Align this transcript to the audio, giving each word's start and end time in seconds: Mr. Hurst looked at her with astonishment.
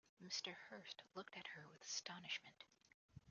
Mr. 0.19 0.55
Hurst 0.71 1.03
looked 1.13 1.37
at 1.37 1.45
her 1.49 1.67
with 1.71 1.83
astonishment. 1.83 2.63